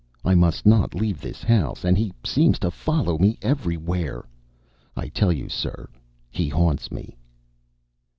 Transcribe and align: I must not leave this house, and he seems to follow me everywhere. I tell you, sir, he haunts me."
I 0.25 0.33
must 0.33 0.65
not 0.65 0.95
leave 0.95 1.21
this 1.21 1.43
house, 1.43 1.83
and 1.85 1.95
he 1.95 2.11
seems 2.25 2.57
to 2.57 2.71
follow 2.71 3.19
me 3.19 3.37
everywhere. 3.43 4.25
I 4.97 5.09
tell 5.09 5.31
you, 5.31 5.47
sir, 5.47 5.89
he 6.31 6.49
haunts 6.49 6.89
me." 6.91 7.15